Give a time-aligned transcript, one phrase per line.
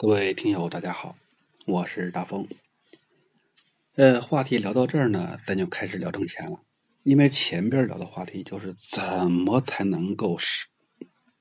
[0.00, 1.16] 各位听友，大家好，
[1.66, 2.46] 我是大风。
[3.96, 6.62] 呃，话题聊到这儿呢，咱就开始聊挣钱了。
[7.02, 10.68] 因为前边聊的话题就是怎么才能够实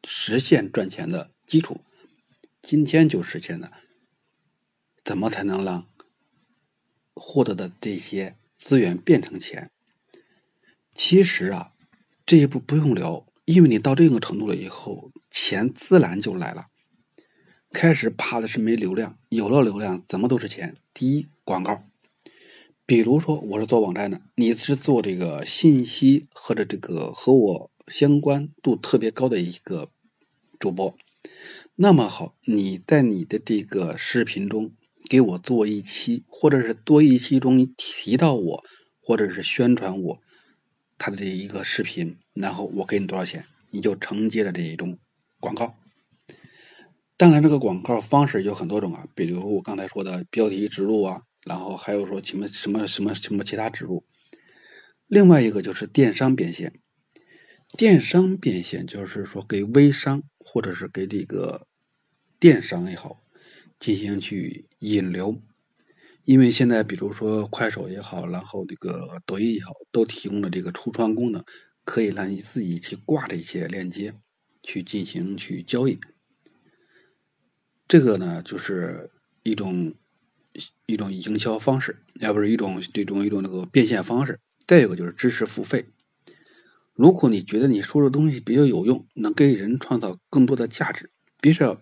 [0.08, 1.82] 实现赚钱的基础，
[2.64, 3.72] 今天就实现的，
[5.04, 5.88] 怎么才能让
[7.14, 9.70] 获得的这些资源变成钱？
[10.96, 11.74] 其实啊，
[12.26, 16.66] 这一步不用聊，因为你到这个程度了以后，钱自然就来了。
[17.72, 20.76] 开始怕的是没流量，有了流量怎么都是钱。
[20.94, 21.84] 第一，广告，
[22.86, 29.92] 比如说我是做网站的，你是做这个信息或者这个和我相关度特别高的一个
[30.58, 30.98] 主播，
[31.76, 34.72] 那么好，你在你的这个视频中
[35.10, 38.64] 给我做一期，或者是多一期中提到我，
[39.02, 40.22] 或者是宣传我
[40.98, 44.98] 他的这一个视频，然后我给你多少钱，你就承接了这一种
[45.40, 45.76] 广告。
[47.18, 54.06] 当然，这个广告方式有很多种啊，比如我刚才说的标题植入啊，然后还有说什么什么什么什么其他植入。
[55.08, 56.74] 另外一个就是电商变现，
[57.76, 61.66] 电商变现就是说给微商或者是给这个
[62.40, 63.24] 电商也好
[63.80, 65.40] 进行去引流，
[66.24, 71.44] 因为现在比如说快手也好，然后这个抖音也好，都提供了这个橱窗功能，
[71.84, 74.14] 可以让你自己去挂这些链接
[74.62, 75.98] 去进行去交易。
[77.88, 79.10] 这个呢，就是
[79.44, 79.94] 一种
[80.86, 84.40] 一种营销方式，要不是一种这种一种那个变现方式。
[84.66, 85.86] 再有个就是知识付费。
[86.94, 91.82] 如果你觉得你说的东西比较有用，能给人创造更多的价值，比如说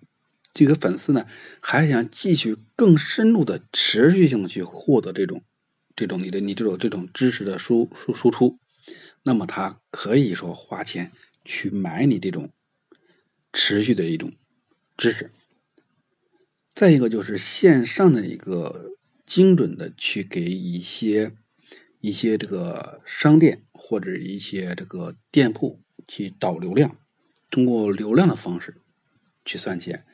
[0.53, 1.25] 这个粉丝呢
[1.59, 5.41] 还想继续更深入的持续性的去获得这种
[5.95, 8.59] 这种你的你这种这种知识的输输输出，
[9.23, 11.11] 那么他可以说花钱
[11.43, 12.51] 去买你这种
[13.51, 14.31] 持续的一种
[14.95, 15.31] 知识。
[16.75, 18.91] 再一个就是线上的一个
[19.25, 21.31] 精准的去给一些
[22.01, 26.97] 一些这个商店或者一些这个店铺去导流量，
[27.49, 28.75] 通过流量的方式
[29.45, 30.05] 去算钱，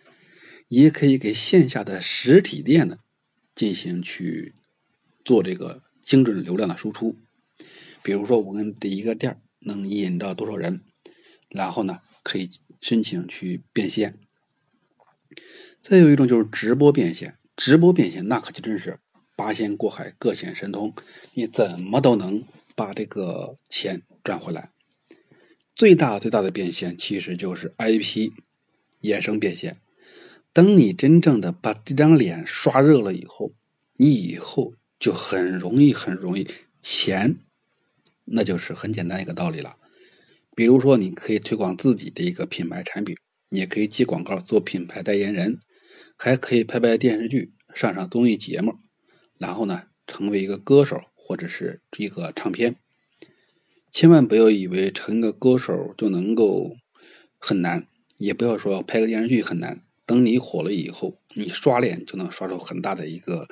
[0.68, 3.00] 也可以给线下的实体店呢
[3.56, 4.54] 进行去
[5.26, 7.18] 做这个精准流量的输出。
[8.04, 10.82] 比如说，我们这一个店能引到多少人，
[11.50, 14.20] 然后呢可以申请去变现。
[15.82, 19.00] 再有一种就是直播变现，直播变现那可就真是
[19.36, 20.94] 八仙过海，各显神通，
[21.34, 22.44] 你怎么都能
[22.76, 24.70] 把这个钱赚回来。
[25.76, 28.32] 最大最大的变现其实就是 IP
[29.02, 29.78] 衍生变现。
[30.54, 33.54] 等你真正的把这张脸刷热了以后，
[33.98, 36.48] 你以后就很容易很容易
[36.84, 37.38] 钱，
[38.26, 39.78] 那就是很简单一个道理了。
[40.56, 43.18] 比如说，你可以推广自己的一个品牌产品，
[43.50, 45.58] 你也可以接广告做品牌代言人。
[46.18, 48.76] 还可以拍拍电视剧，上上综艺节目，
[49.38, 52.76] 然后呢，成为一个歌手或者是一个唱片。
[53.90, 56.78] 千万不要以为成个歌手就能够
[57.38, 57.88] 很难，
[58.18, 59.82] 也不要说拍个电视剧很难。
[60.06, 63.48] 等你火了以后，你刷脸就能刷出很大的一个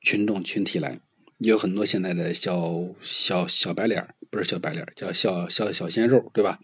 [0.00, 1.00] 群众群体来。
[1.38, 6.58] 有很多现在的小小小白脸不是小白脸叫小小小鲜肉，对吧？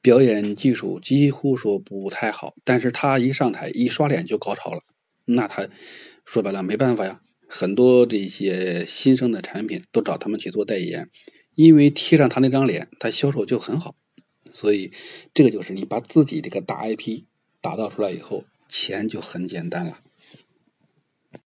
[0.00, 4.80] 表演技术几乎说不太好，但是他一上台一刷脸就高潮了，
[5.24, 5.68] 那他
[6.24, 7.20] 说白了没办法呀。
[7.48, 11.10] 很多这些新生的产品都找他们去做代言，
[11.54, 13.94] 因为贴上他那张脸，他销售就很好。
[14.52, 14.92] 所以
[15.34, 17.24] 这个就是你把自己这个大 IP
[17.60, 19.98] 打造出来以后，钱就很简单了。